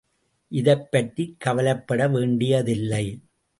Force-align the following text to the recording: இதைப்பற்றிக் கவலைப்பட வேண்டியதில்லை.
இதைப்பற்றிக் 0.51 1.35
கவலைப்பட 1.39 2.07
வேண்டியதில்லை. 2.07 3.05